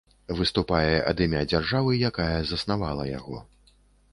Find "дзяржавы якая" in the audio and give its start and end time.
1.51-2.35